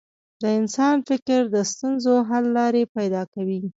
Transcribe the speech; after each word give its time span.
د 0.41 0.43
انسان 0.59 0.95
فکر 1.09 1.39
د 1.53 1.55
ستونزو 1.71 2.13
حل 2.29 2.45
لارې 2.57 2.83
پیدا 2.97 3.21
کوي. 3.33 3.59